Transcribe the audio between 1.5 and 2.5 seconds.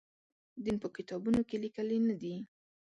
لیکلي نه دی.